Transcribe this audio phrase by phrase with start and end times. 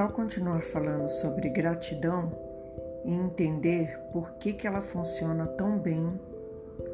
[0.00, 2.32] tal continuar falando sobre gratidão
[3.04, 6.18] e entender por que, que ela funciona tão bem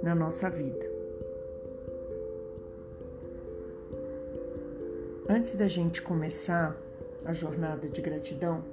[0.02, 0.84] na nossa vida?
[5.28, 6.76] Antes da gente começar
[7.24, 8.64] a jornada de gratidão,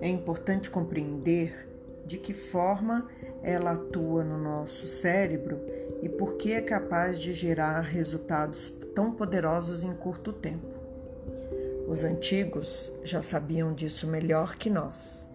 [0.00, 1.68] é importante compreender
[2.04, 3.08] de que forma
[3.42, 5.60] ela atua no nosso cérebro
[6.02, 10.75] e por que é capaz de gerar resultados tão poderosos em curto tempo.
[11.86, 15.28] Os antigos já sabiam disso melhor que nós.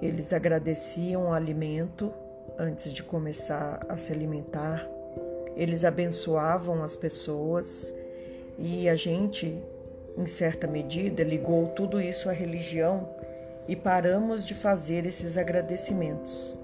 [0.00, 2.12] Eles agradeciam o alimento
[2.58, 4.88] antes de começar a se alimentar,
[5.56, 7.92] eles abençoavam as pessoas
[8.58, 9.62] e a gente,
[10.16, 13.08] em certa medida, ligou tudo isso à religião
[13.66, 16.56] e paramos de fazer esses agradecimentos.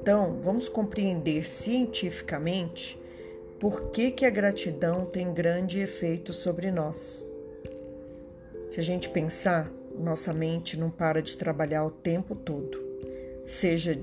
[0.00, 3.00] Então, vamos compreender cientificamente
[3.58, 7.24] por que, que a gratidão tem grande efeito sobre nós.
[8.70, 9.68] Se a gente pensar,
[9.98, 12.78] nossa mente não para de trabalhar o tempo todo.
[13.44, 13.98] Seja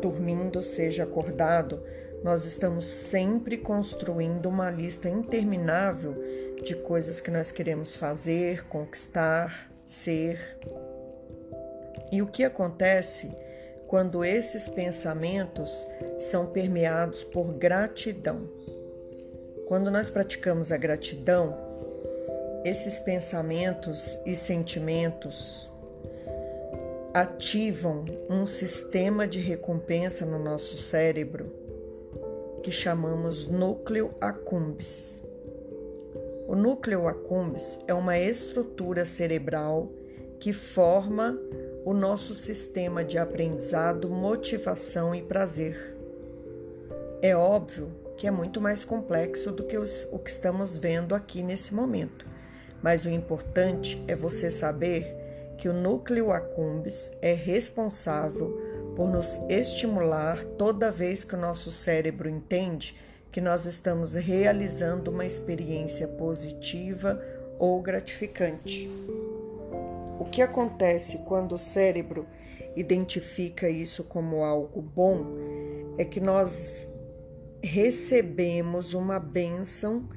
[0.00, 1.82] dormindo, seja acordado,
[2.22, 6.14] nós estamos sempre construindo uma lista interminável
[6.64, 10.38] de coisas que nós queremos fazer, conquistar, ser.
[12.12, 13.34] E o que acontece
[13.88, 18.48] quando esses pensamentos são permeados por gratidão?
[19.66, 21.72] Quando nós praticamos a gratidão,
[22.64, 25.68] esses pensamentos e sentimentos
[27.12, 31.52] ativam um sistema de recompensa no nosso cérebro
[32.62, 35.20] que chamamos núcleo accumbens.
[36.46, 39.90] O núcleo accumbens é uma estrutura cerebral
[40.38, 41.36] que forma
[41.84, 45.96] o nosso sistema de aprendizado, motivação e prazer.
[47.20, 51.74] É óbvio que é muito mais complexo do que o que estamos vendo aqui nesse
[51.74, 52.31] momento
[52.82, 55.16] mas o importante é você saber
[55.56, 58.60] que o núcleo accumbens é responsável
[58.96, 62.98] por nos estimular toda vez que o nosso cérebro entende
[63.30, 67.22] que nós estamos realizando uma experiência positiva
[67.58, 68.90] ou gratificante.
[70.18, 72.26] O que acontece quando o cérebro
[72.76, 75.26] identifica isso como algo bom
[75.96, 76.92] é que nós
[77.62, 80.08] recebemos uma bênção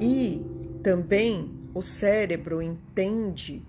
[0.00, 0.44] e
[0.82, 3.62] também o cérebro entende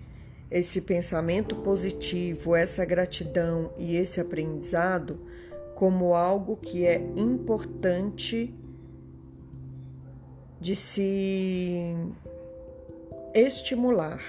[0.50, 5.18] esse pensamento positivo, essa gratidão e esse aprendizado
[5.74, 8.54] como algo que é importante
[10.60, 11.94] de se
[13.34, 14.22] estimular.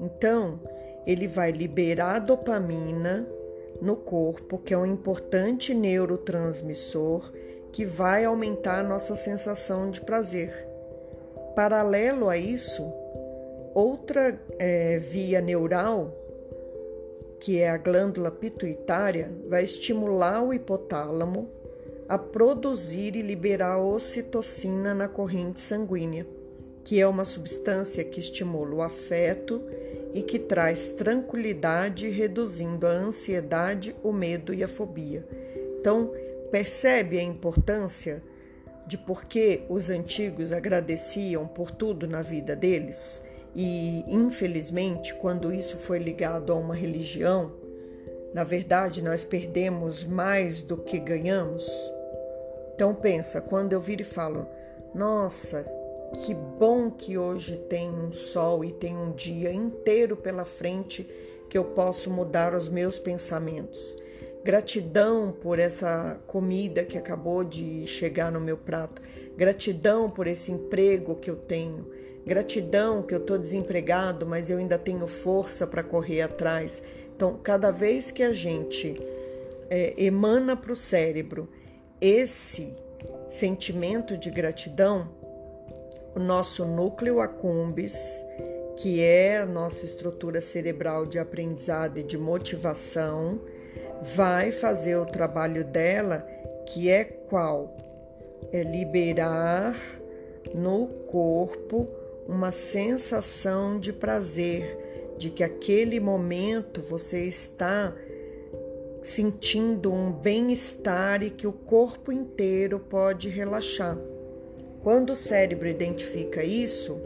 [0.00, 0.58] Então,
[1.06, 3.28] ele vai liberar dopamina
[3.80, 7.30] no corpo, que é um importante neurotransmissor
[7.70, 10.65] que vai aumentar a nossa sensação de prazer.
[11.56, 12.92] Paralelo a isso,
[13.74, 16.14] outra é, via neural,
[17.40, 21.50] que é a glândula pituitária, vai estimular o hipotálamo
[22.06, 26.26] a produzir e liberar ocitocina na corrente sanguínea,
[26.84, 29.62] que é uma substância que estimula o afeto
[30.12, 35.26] e que traz tranquilidade, reduzindo a ansiedade, o medo e a fobia.
[35.80, 36.12] Então,
[36.50, 38.22] percebe a importância
[38.86, 43.22] de por que os antigos agradeciam por tudo na vida deles
[43.54, 47.52] e, infelizmente, quando isso foi ligado a uma religião,
[48.34, 51.66] na verdade nós perdemos mais do que ganhamos.
[52.74, 54.46] Então pensa, quando eu viro e falo,
[54.94, 55.64] nossa,
[56.24, 61.08] que bom que hoje tem um sol e tem um dia inteiro pela frente
[61.48, 63.96] que eu posso mudar os meus pensamentos
[64.46, 69.02] Gratidão por essa comida que acabou de chegar no meu prato.
[69.36, 71.90] Gratidão por esse emprego que eu tenho.
[72.24, 76.80] Gratidão que eu estou desempregado, mas eu ainda tenho força para correr atrás.
[77.16, 78.94] Então, cada vez que a gente
[79.68, 81.48] é, emana para o cérebro
[82.00, 82.72] esse
[83.28, 85.08] sentimento de gratidão,
[86.14, 88.24] o nosso núcleo accumbens,
[88.76, 93.40] que é a nossa estrutura cerebral de aprendizado e de motivação,
[94.02, 96.26] vai fazer o trabalho dela,
[96.66, 97.76] que é qual?
[98.52, 99.76] É liberar
[100.54, 101.88] no corpo
[102.28, 107.94] uma sensação de prazer, de que aquele momento você está
[109.00, 113.96] sentindo um bem-estar e que o corpo inteiro pode relaxar.
[114.82, 117.00] Quando o cérebro identifica isso,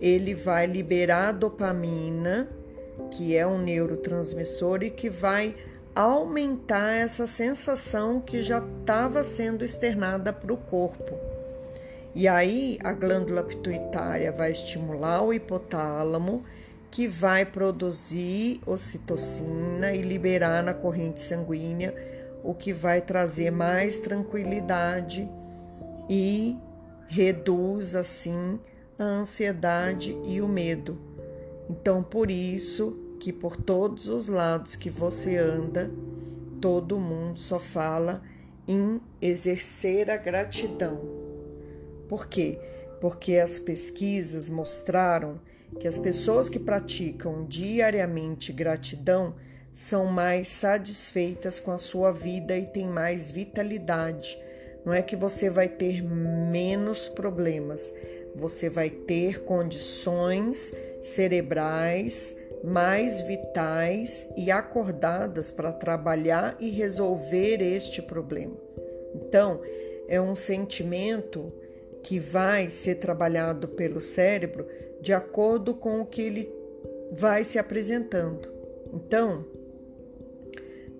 [0.00, 2.48] ele vai liberar dopamina,
[3.10, 5.54] que é um neurotransmissor e que vai
[5.94, 11.14] aumentar essa sensação que já estava sendo externada para o corpo.
[12.14, 16.44] E aí a glândula pituitária vai estimular o hipotálamo,
[16.90, 21.94] que vai produzir ocitocina e liberar na corrente sanguínea,
[22.42, 25.30] o que vai trazer mais tranquilidade
[26.08, 26.58] e
[27.06, 28.58] reduz assim
[28.98, 30.98] a ansiedade e o medo.
[31.68, 35.90] Então, por isso que por todos os lados que você anda,
[36.60, 38.22] todo mundo só fala
[38.66, 40.98] em exercer a gratidão.
[42.08, 42.58] Por quê?
[42.98, 45.38] Porque as pesquisas mostraram
[45.78, 49.34] que as pessoas que praticam diariamente gratidão
[49.72, 54.36] são mais satisfeitas com a sua vida e têm mais vitalidade.
[54.84, 57.92] Não é que você vai ter menos problemas,
[58.34, 68.56] você vai ter condições cerebrais mais vitais e acordadas para trabalhar e resolver este problema.
[69.14, 69.60] Então,
[70.08, 71.52] é um sentimento
[72.02, 74.66] que vai ser trabalhado pelo cérebro
[75.00, 76.52] de acordo com o que ele
[77.12, 78.48] vai se apresentando.
[78.92, 79.46] Então,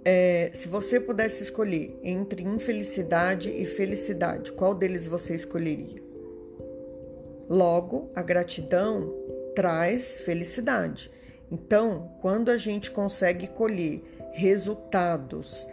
[0.05, 6.03] é, se você pudesse escolher entre infelicidade e felicidade, qual deles você escolheria?
[7.49, 9.13] Logo, a gratidão
[9.55, 11.11] traz felicidade.
[11.51, 14.03] Então, quando a gente consegue colher
[14.33, 15.67] resultados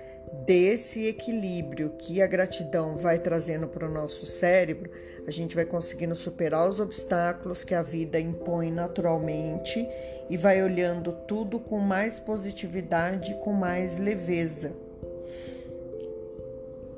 [0.45, 4.89] desse equilíbrio que a gratidão vai trazendo para o nosso cérebro,
[5.25, 9.87] a gente vai conseguindo superar os obstáculos que a vida impõe naturalmente
[10.29, 14.75] e vai olhando tudo com mais positividade, com mais leveza.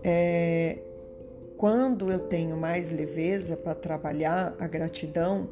[0.04, 0.80] É,
[1.58, 5.50] quando eu tenho mais leveza para trabalhar a gratidão,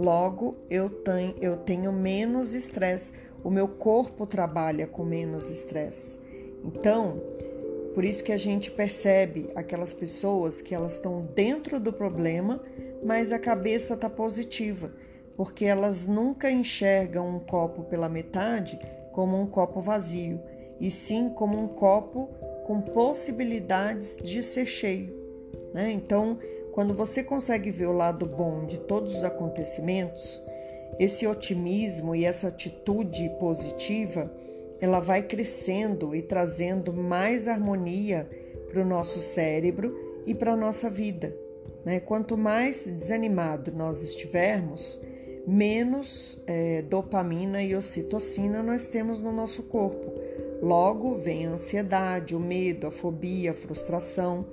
[0.00, 3.12] logo eu tenho, eu tenho menos estresse,
[3.44, 6.18] o meu corpo trabalha com menos estresse.
[6.64, 7.20] Então,
[7.94, 12.62] por isso que a gente percebe aquelas pessoas que elas estão dentro do problema,
[13.04, 14.90] mas a cabeça está positiva,
[15.36, 18.78] porque elas nunca enxergam um copo pela metade
[19.12, 20.40] como um copo vazio,
[20.80, 22.30] e sim como um copo
[22.64, 25.14] com possibilidades de ser cheio.
[25.74, 25.90] Né?
[25.92, 26.38] Então,
[26.72, 30.42] quando você consegue ver o lado bom de todos os acontecimentos,
[30.98, 34.30] esse otimismo e essa atitude positiva
[34.80, 38.28] ela vai crescendo e trazendo mais harmonia
[38.70, 39.94] para o nosso cérebro
[40.26, 41.36] e para a nossa vida.
[41.84, 42.00] Né?
[42.00, 45.00] Quanto mais desanimado nós estivermos,
[45.46, 50.12] menos é, dopamina e ocitocina nós temos no nosso corpo.
[50.62, 54.46] Logo vem a ansiedade, o medo, a fobia, a frustração.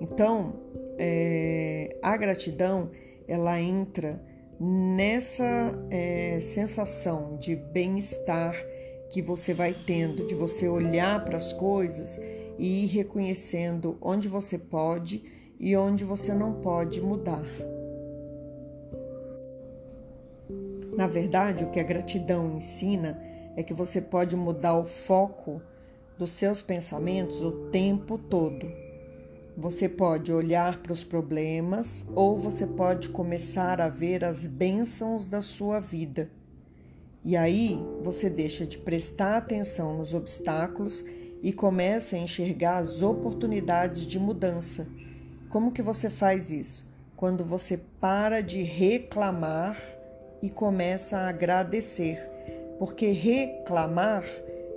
[0.00, 0.54] Então,
[0.98, 2.90] é, a gratidão
[3.26, 4.20] ela entra
[4.60, 8.54] nessa é, sensação de bem-estar
[9.10, 12.20] que você vai tendo de você olhar para as coisas
[12.58, 15.22] e ir reconhecendo onde você pode
[15.60, 17.44] e onde você não pode mudar.
[20.96, 23.22] Na verdade, o que a gratidão ensina
[23.56, 25.62] é que você pode mudar o foco
[26.18, 28.87] dos seus pensamentos o tempo todo.
[29.60, 35.42] Você pode olhar para os problemas ou você pode começar a ver as bênçãos da
[35.42, 36.30] sua vida.
[37.24, 41.04] E aí você deixa de prestar atenção nos obstáculos
[41.42, 44.86] e começa a enxergar as oportunidades de mudança.
[45.50, 46.86] Como que você faz isso?
[47.16, 49.76] Quando você para de reclamar
[50.40, 52.20] e começa a agradecer.
[52.78, 54.22] Porque reclamar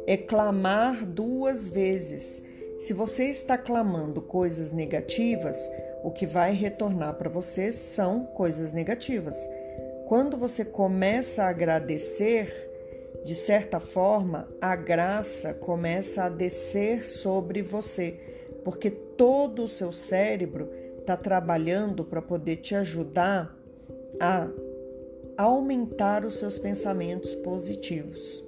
[0.08, 2.42] é clamar duas vezes.
[2.82, 5.72] Se você está clamando coisas negativas,
[6.04, 9.38] o que vai retornar para você são coisas negativas.
[10.08, 12.52] Quando você começa a agradecer,
[13.24, 18.20] de certa forma, a graça começa a descer sobre você,
[18.66, 23.56] porque todo o seu cérebro está trabalhando para poder te ajudar
[24.20, 24.50] a
[25.38, 28.44] aumentar os seus pensamentos positivos.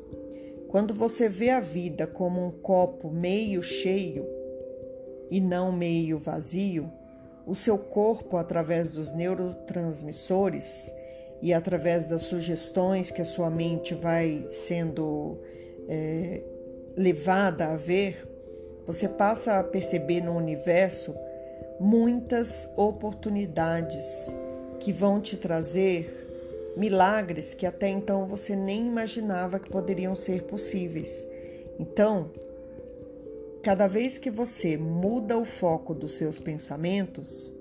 [0.74, 4.28] Quando você vê a vida como um copo meio cheio
[5.30, 6.92] e não meio vazio,
[7.46, 10.92] o seu corpo, através dos neurotransmissores,
[11.44, 15.38] e através das sugestões que a sua mente vai sendo
[15.88, 16.42] é,
[16.98, 18.28] levada a ver,
[18.84, 21.16] você passa a perceber no universo
[21.80, 24.34] muitas oportunidades
[24.80, 26.23] que vão te trazer
[26.76, 31.28] milagres que até então você nem imaginava que poderiam ser possíveis.
[31.80, 32.32] Então,
[33.62, 37.54] cada vez que você muda o foco dos seus pensamentos,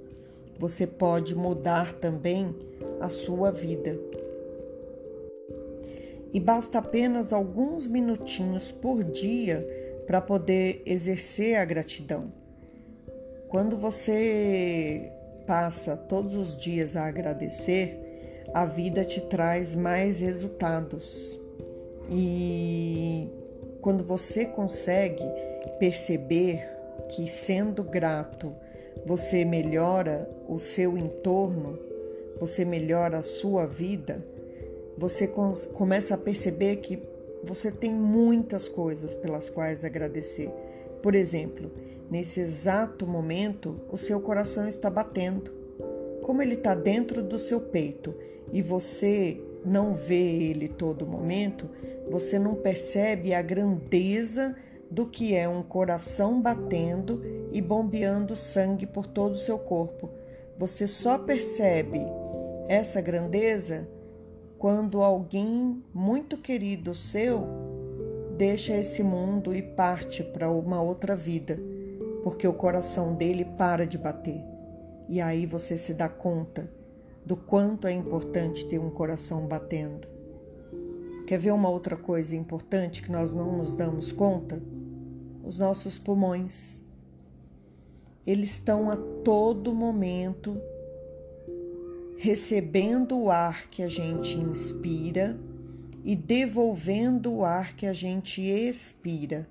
[0.58, 2.54] você pode mudar também
[3.00, 3.98] a sua vida.
[6.32, 9.66] E basta apenas alguns minutinhos por dia
[10.06, 12.32] para poder exercer a gratidão.
[13.48, 15.12] Quando você
[15.46, 18.01] passa todos os dias a agradecer,
[18.54, 21.38] a vida te traz mais resultados.
[22.10, 23.28] E
[23.80, 25.24] quando você consegue
[25.78, 26.68] perceber
[27.08, 28.54] que sendo grato
[29.06, 31.78] você melhora o seu entorno,
[32.38, 34.18] você melhora a sua vida,
[34.96, 37.02] você começa a perceber que
[37.42, 40.50] você tem muitas coisas pelas quais agradecer.
[41.02, 41.70] Por exemplo,
[42.10, 45.50] nesse exato momento, o seu coração está batendo.
[46.22, 48.14] Como ele está dentro do seu peito
[48.50, 51.68] e você não vê ele todo momento,
[52.10, 54.56] você não percebe a grandeza
[54.90, 57.22] do que é um coração batendo
[57.52, 60.10] e bombeando sangue por todo o seu corpo.
[60.58, 62.00] Você só percebe
[62.68, 63.88] essa grandeza
[64.58, 67.46] quando alguém muito querido seu
[68.36, 71.58] deixa esse mundo e parte para uma outra vida,
[72.22, 74.42] porque o coração dele para de bater.
[75.08, 76.68] E aí você se dá conta
[77.24, 80.08] do quanto é importante ter um coração batendo.
[81.26, 84.62] Quer ver uma outra coisa importante que nós não nos damos conta?
[85.44, 86.80] Os nossos pulmões.
[88.26, 90.60] Eles estão a todo momento
[92.16, 95.36] recebendo o ar que a gente inspira
[96.04, 99.48] e devolvendo o ar que a gente expira,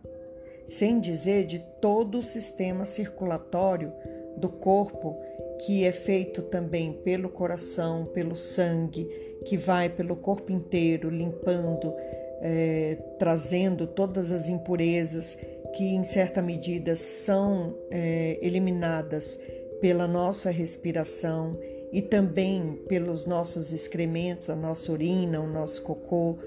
[0.69, 3.91] sem dizer de todo o sistema circulatório
[4.37, 5.17] do corpo,
[5.65, 9.07] que é feito também pelo coração, pelo sangue,
[9.45, 11.93] que vai pelo corpo inteiro, limpando,
[12.41, 15.37] é, trazendo todas as impurezas
[15.75, 19.39] que, em certa medida, são é, eliminadas
[19.79, 21.57] pela nossa respiração
[21.91, 26.37] e também pelos nossos excrementos, a nossa urina, o nosso cocô,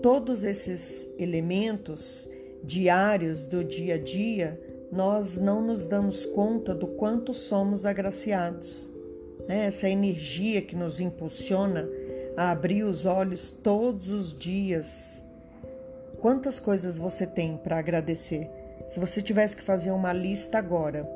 [0.00, 2.28] todos esses elementos
[2.62, 4.60] diários do dia a dia,
[4.92, 8.90] nós não nos damos conta do quanto somos agraciados.
[9.48, 9.64] Né?
[9.64, 11.88] Essa energia que nos impulsiona
[12.36, 15.24] a abrir os olhos todos os dias.
[16.20, 18.50] Quantas coisas você tem para agradecer?
[18.86, 21.08] Se você tivesse que fazer uma lista agora,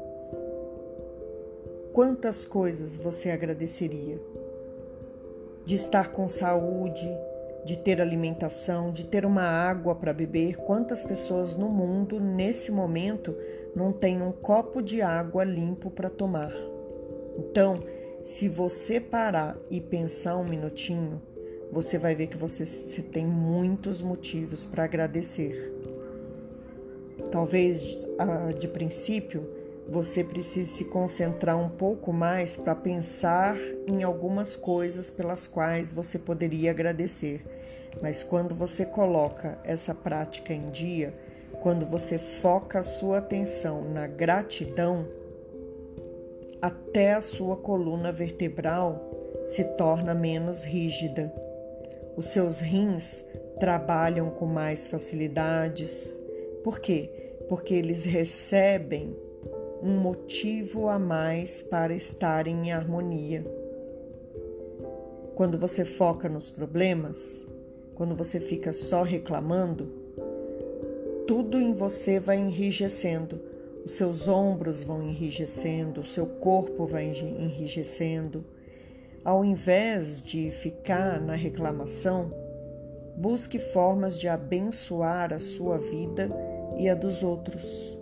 [1.92, 4.18] quantas coisas você agradeceria?
[5.66, 7.06] De estar com saúde,
[7.66, 10.56] de ter alimentação, de ter uma água para beber.
[10.58, 13.36] Quantas pessoas no mundo, nesse momento,
[13.74, 16.52] não têm um copo de água limpo para tomar?
[17.36, 17.80] Então,
[18.22, 21.20] se você parar e pensar um minutinho,
[21.72, 25.74] você vai ver que você, você tem muitos motivos para agradecer.
[27.32, 29.44] Talvez ah, de princípio
[29.88, 33.56] você precise se concentrar um pouco mais para pensar
[33.88, 37.55] em algumas coisas pelas quais você poderia agradecer.
[38.02, 41.14] Mas quando você coloca essa prática em dia,
[41.60, 45.06] quando você foca a sua atenção na gratidão,
[46.60, 49.12] até a sua coluna vertebral
[49.46, 51.32] se torna menos rígida.
[52.16, 53.24] Os seus rins
[53.58, 56.18] trabalham com mais facilidades.
[56.64, 57.10] Por quê?
[57.48, 59.16] Porque eles recebem
[59.82, 63.44] um motivo a mais para estar em harmonia.
[65.34, 67.46] Quando você foca nos problemas,
[67.96, 69.90] quando você fica só reclamando,
[71.26, 73.40] tudo em você vai enrijecendo,
[73.84, 78.44] os seus ombros vão enrijecendo, o seu corpo vai enrijecendo.
[79.24, 82.32] Ao invés de ficar na reclamação,
[83.16, 86.30] busque formas de abençoar a sua vida
[86.76, 87.98] e a dos outros.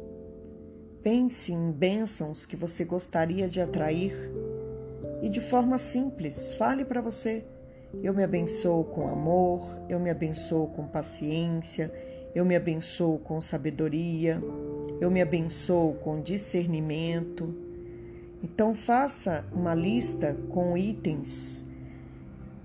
[1.02, 4.14] Pense em bênçãos que você gostaria de atrair
[5.22, 7.44] e de forma simples, fale para você:
[8.02, 11.92] eu me abençoo com amor, eu me abençoo com paciência,
[12.34, 14.42] eu me abençoo com sabedoria,
[15.00, 17.54] eu me abençoo com discernimento.
[18.42, 21.64] Então, faça uma lista com itens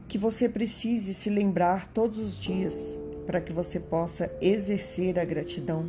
[0.07, 5.87] que você precise se lembrar todos os dias para que você possa exercer a gratidão.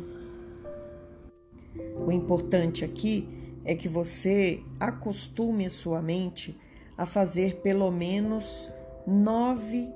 [2.05, 3.27] O importante aqui
[3.65, 6.55] é que você acostume a sua mente
[6.95, 8.71] a fazer pelo menos
[9.05, 9.93] nove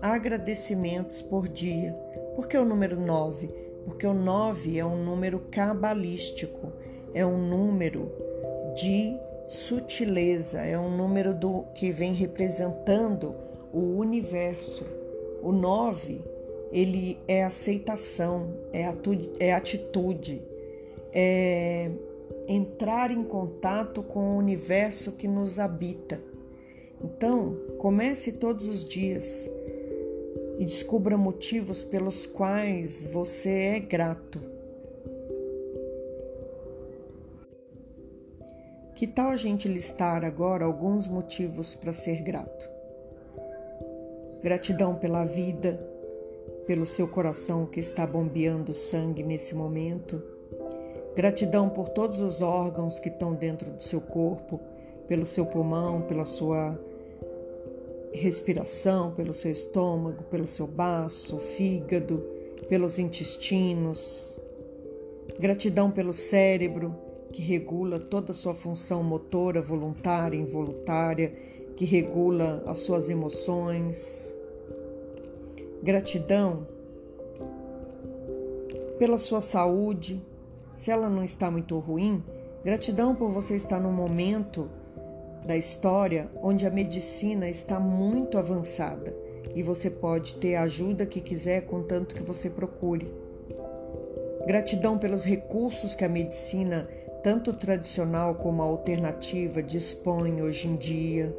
[0.00, 1.92] agradecimentos por dia.
[2.36, 3.48] Por que o número nove?
[3.84, 6.72] Porque o nove é um número cabalístico,
[7.12, 8.12] é um número
[8.74, 9.16] de
[9.48, 13.34] sutileza, é um número do que vem representando
[13.72, 14.84] o universo.
[15.42, 16.22] O nove,
[16.72, 18.84] ele é aceitação, é,
[19.38, 20.42] é atitude,
[21.12, 21.90] é
[22.48, 26.20] entrar em contato com o universo que nos habita.
[27.04, 29.46] Então, comece todos os dias
[30.58, 34.40] e descubra motivos pelos quais você é grato.
[38.94, 42.70] Que tal a gente listar agora alguns motivos para ser grato?
[44.42, 45.78] Gratidão pela vida,
[46.66, 50.22] pelo seu coração que está bombeando sangue nesse momento.
[51.14, 54.58] Gratidão por todos os órgãos que estão dentro do seu corpo,
[55.06, 56.80] pelo seu pulmão, pela sua
[58.18, 62.24] respiração, pelo seu estômago, pelo seu baço, fígado,
[62.68, 64.40] pelos intestinos.
[65.38, 66.94] Gratidão pelo cérebro,
[67.32, 71.34] que regula toda a sua função motora, voluntária involuntária,
[71.76, 74.34] que regula as suas emoções.
[75.82, 76.66] Gratidão
[78.98, 80.24] pela sua saúde,
[80.76, 82.22] se ela não está muito ruim,
[82.64, 84.70] gratidão por você estar no momento
[85.44, 89.14] da história onde a medicina está muito avançada
[89.54, 93.12] e você pode ter a ajuda que quiser, contanto que você procure.
[94.46, 96.88] Gratidão pelos recursos que a medicina,
[97.22, 101.34] tanto tradicional como alternativa, dispõe hoje em dia.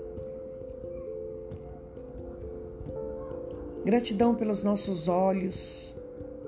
[3.83, 5.95] Gratidão pelos nossos olhos,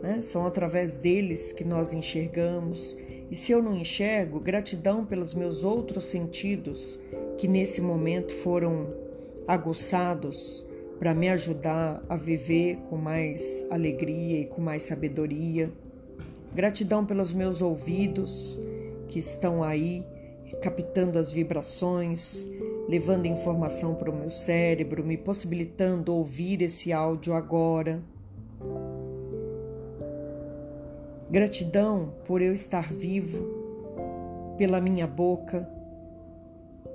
[0.02, 0.22] né?
[0.22, 2.98] são através deles que nós enxergamos.
[3.30, 6.98] E se eu não enxergo, gratidão pelos meus outros sentidos
[7.38, 8.94] que nesse momento foram
[9.48, 10.66] aguçados
[10.98, 15.72] para me ajudar a viver com mais alegria e com mais sabedoria.
[16.54, 18.62] Gratidão pelos meus ouvidos
[19.08, 20.06] que estão aí
[20.62, 22.48] captando as vibrações,
[22.88, 28.02] levando informação para o meu cérebro, me possibilitando ouvir esse áudio agora.
[31.30, 33.46] Gratidão por eu estar vivo,
[34.58, 35.70] pela minha boca,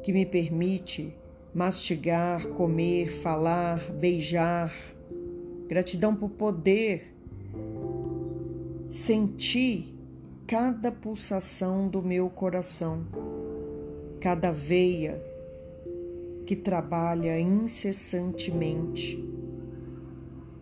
[0.03, 1.15] que me permite
[1.55, 4.75] mastigar, comer, falar, beijar.
[5.69, 7.15] Gratidão por poder
[8.91, 9.95] sentir
[10.47, 13.07] cada pulsação do meu coração,
[14.19, 15.23] cada veia
[16.47, 19.23] que trabalha incessantemente,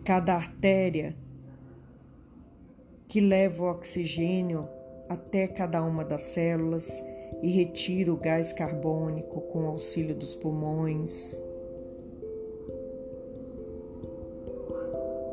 [0.04, 1.16] cada artéria
[3.10, 4.68] que leva o oxigênio
[5.08, 7.02] até cada uma das células
[7.42, 11.42] e retira o gás carbônico com auxílio dos pulmões.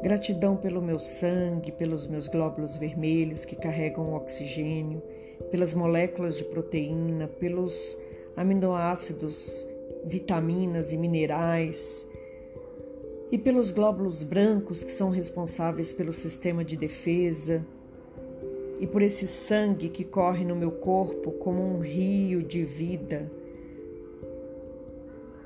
[0.02, 5.04] Gratidão pelo meu sangue, pelos meus glóbulos vermelhos que carregam o oxigênio,
[5.52, 7.96] pelas moléculas de proteína, pelos
[8.36, 9.68] aminoácidos,
[10.04, 12.08] vitaminas e minerais,
[13.32, 17.66] e pelos glóbulos brancos que são responsáveis pelo sistema de defesa
[18.80, 23.32] e por esse sangue que corre no meu corpo como um rio de vida,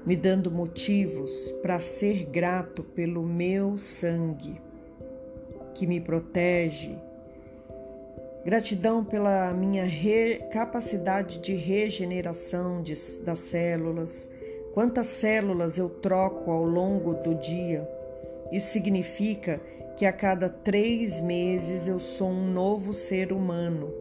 [0.06, 4.62] me dando motivos para ser grato pelo meu sangue
[5.74, 6.98] que me protege.
[8.44, 9.86] Gratidão pela minha
[10.52, 14.28] capacidade de regeneração de, das células.
[14.74, 17.88] Quantas células eu troco ao longo do dia?
[18.52, 19.60] Isso significa
[19.98, 23.94] que a cada três meses eu sou um novo ser humano.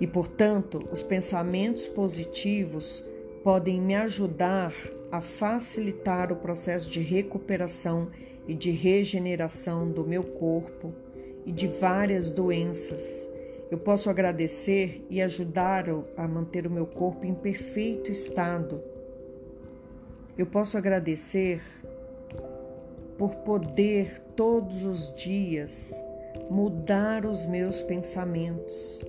[0.00, 3.04] E, portanto, os pensamentos positivos
[3.44, 4.74] podem me ajudar
[5.12, 8.10] a facilitar o processo de recuperação
[8.48, 10.94] e de regeneração do meu corpo
[11.44, 13.28] e de várias doenças.
[13.70, 18.80] Eu posso agradecer e ajudar a manter o meu corpo em perfeito estado.
[20.38, 21.60] Eu posso agradecer
[23.18, 26.00] por poder todos os dias
[26.50, 29.04] mudar os meus pensamentos,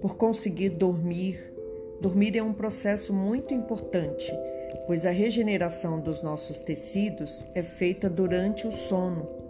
[0.00, 1.52] por conseguir dormir.
[2.00, 4.32] Dormir é um processo muito importante,
[4.86, 9.47] pois a regeneração dos nossos tecidos é feita durante o sono.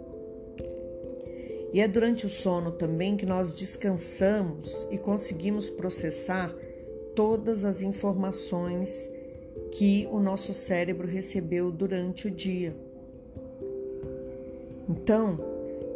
[1.71, 6.53] E é durante o sono também que nós descansamos e conseguimos processar
[7.15, 9.09] todas as informações
[9.71, 12.75] que o nosso cérebro recebeu durante o dia.
[14.89, 15.39] Então,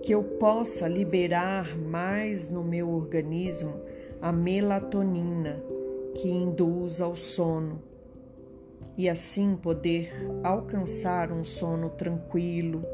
[0.03, 3.81] que eu possa liberar mais no meu organismo
[4.21, 5.63] a melatonina
[6.13, 7.81] que induz ao sono
[8.97, 10.11] e assim poder
[10.43, 12.85] alcançar um sono tranquilo,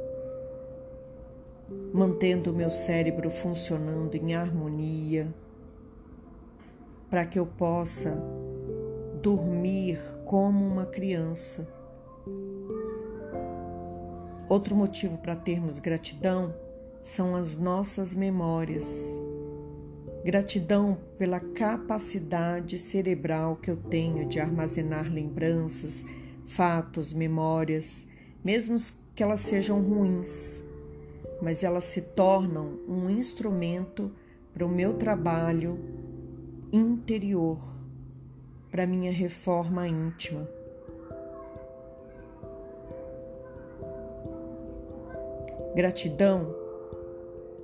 [1.93, 5.33] mantendo o meu cérebro funcionando em harmonia,
[7.09, 8.21] para que eu possa
[9.21, 11.67] dormir como uma criança
[14.49, 16.55] Outro motivo para termos gratidão
[17.03, 19.21] são as nossas memórias.
[20.25, 26.03] Gratidão pela capacidade cerebral que eu tenho de armazenar lembranças,
[26.47, 28.07] fatos, memórias,
[28.43, 28.75] mesmo
[29.13, 30.63] que elas sejam ruins,
[31.41, 34.11] mas elas se tornam um instrumento
[34.53, 35.79] para o meu trabalho
[36.71, 37.59] interior,
[38.69, 40.47] para minha reforma íntima.
[45.75, 46.55] Gratidão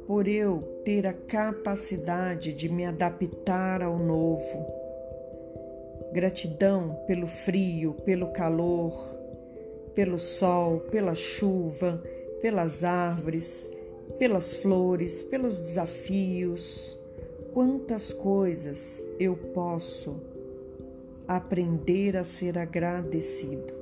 [0.07, 4.65] por eu ter a capacidade de me adaptar ao novo.
[6.13, 8.93] Gratidão pelo frio, pelo calor,
[9.93, 12.01] pelo sol, pela chuva,
[12.45, 13.73] pelas árvores,
[14.19, 16.95] pelas flores, pelos desafios.
[17.55, 20.21] Quantas coisas eu posso
[21.27, 23.73] aprender a ser agradecido.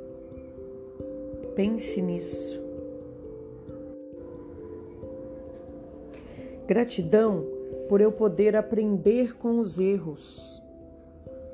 [1.58, 2.58] Pense nisso.
[6.65, 7.45] Gratidão
[7.89, 10.63] por eu poder aprender com os erros.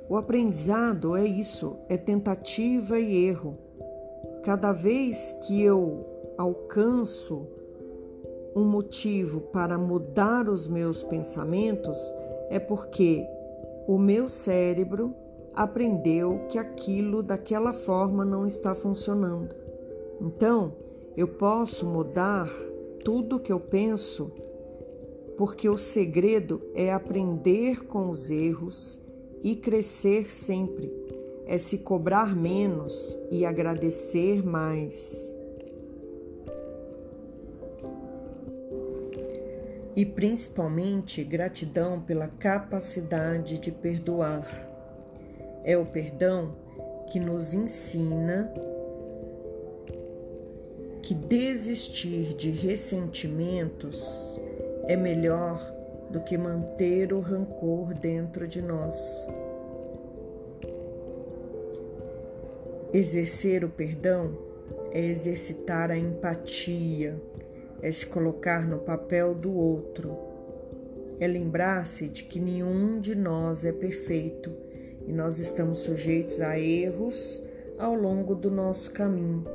[0.07, 3.57] O aprendizado é isso, é tentativa e erro.
[4.43, 6.08] Cada vez que eu
[6.39, 7.45] alcanço
[8.55, 11.99] um motivo para mudar os meus pensamentos,
[12.49, 13.27] é porque
[13.85, 15.13] o meu cérebro
[15.53, 19.53] aprendeu que aquilo daquela forma não está funcionando.
[20.21, 20.71] Então,
[21.17, 22.49] eu posso mudar
[23.03, 24.31] tudo que eu penso
[25.37, 29.01] porque o segredo é aprender com os erros
[29.43, 30.89] e crescer sempre,
[31.45, 35.37] é se cobrar menos e agradecer mais.
[39.99, 44.47] E principalmente gratidão pela capacidade de perdoar.
[45.61, 46.55] É o perdão
[47.11, 48.49] que nos ensina
[51.03, 54.39] que desistir de ressentimentos
[54.87, 55.59] é melhor
[56.09, 59.27] do que manter o rancor dentro de nós.
[62.93, 64.31] Exercer o perdão
[64.93, 67.21] é exercitar a empatia,
[67.81, 70.17] é se colocar no papel do outro,
[71.19, 74.51] é lembrar-se de que nenhum de nós é perfeito
[75.07, 77.43] e nós estamos sujeitos a erros
[77.77, 79.45] ao longo do nosso caminho.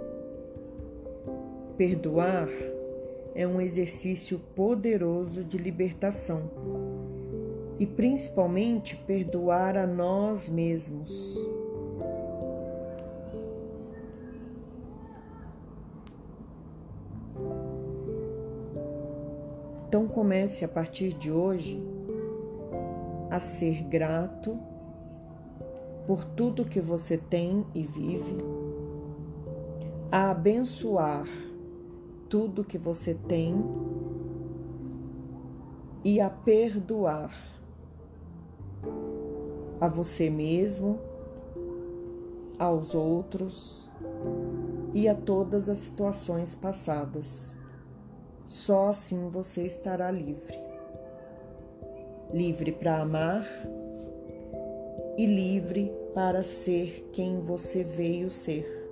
[1.77, 2.49] Perdoar
[3.35, 6.51] é um exercício poderoso de libertação
[7.79, 11.49] e principalmente perdoar a nós mesmos.
[19.95, 21.81] Então comece a partir de hoje
[23.31, 24.59] a ser grato
[26.05, 28.39] por tudo que você tem e vive,
[30.11, 31.25] a abençoar
[32.29, 33.55] tudo que você tem
[36.03, 37.33] e a perdoar
[39.81, 40.99] a você mesmo,
[42.59, 43.93] aos outros
[44.93, 47.57] e a todas as situações passadas.
[48.47, 50.59] Só assim você estará livre.
[52.33, 53.47] Livre para amar
[55.17, 58.85] e livre para ser quem você veio ser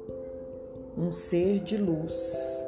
[0.97, 2.65] um ser de luz.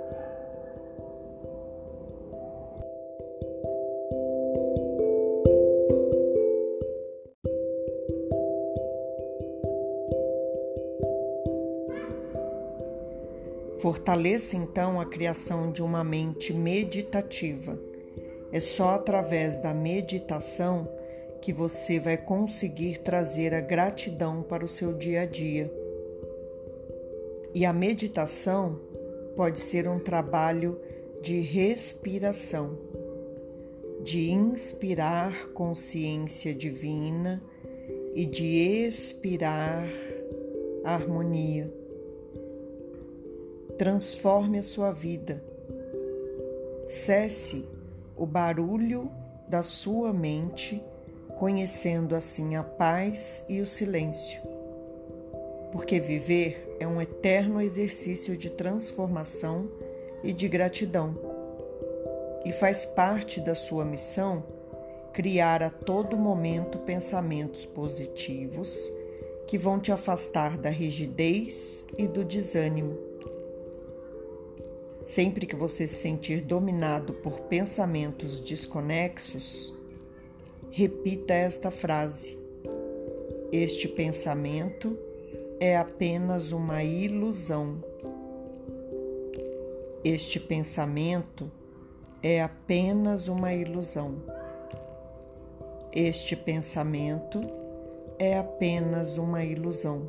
[14.04, 17.80] Fortaleça então a criação de uma mente meditativa.
[18.52, 20.86] É só através da meditação
[21.40, 25.72] que você vai conseguir trazer a gratidão para o seu dia a dia.
[27.54, 28.78] E a meditação
[29.36, 30.78] pode ser um trabalho
[31.22, 32.78] de respiração,
[34.02, 37.42] de inspirar consciência divina
[38.14, 39.88] e de expirar
[40.84, 41.83] harmonia
[43.78, 45.42] transforme a sua vida.
[46.86, 47.64] Cesse
[48.16, 49.10] o barulho
[49.48, 50.82] da sua mente,
[51.38, 54.40] conhecendo assim a paz e o silêncio.
[55.72, 59.68] Porque viver é um eterno exercício de transformação
[60.22, 61.18] e de gratidão.
[62.44, 64.44] E faz parte da sua missão
[65.12, 68.90] criar a todo momento pensamentos positivos
[69.46, 72.98] que vão te afastar da rigidez e do desânimo
[75.04, 79.74] Sempre que você se sentir dominado por pensamentos desconexos,
[80.70, 82.38] repita esta frase:
[83.52, 84.98] Este pensamento
[85.60, 87.84] é apenas uma ilusão.
[90.02, 91.52] Este pensamento
[92.22, 94.22] é apenas uma ilusão.
[95.92, 97.42] Este pensamento
[98.18, 100.06] é apenas uma ilusão.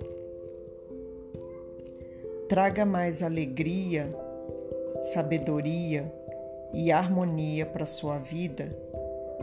[2.47, 4.25] Traga mais alegria
[5.06, 6.12] sabedoria
[6.74, 8.76] e harmonia para sua vida,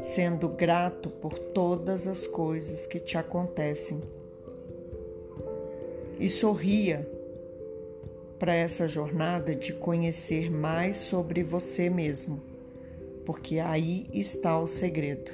[0.03, 4.03] sendo grato por todas as coisas que te acontecem.
[6.19, 7.09] E sorria,
[8.41, 12.43] para essa jornada de conhecer mais sobre você mesmo,
[13.25, 15.31] porque aí está o segredo.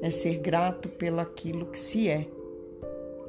[0.00, 2.28] É ser grato pelo aquilo que se é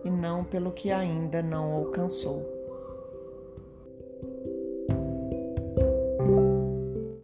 [0.06, 2.61] e não pelo que ainda não alcançou.